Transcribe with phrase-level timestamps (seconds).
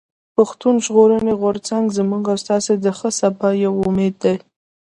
[0.35, 4.35] پښتون ژغورني غورځنګ زموږ او ستاسو د ښه سبا يو امېد دی.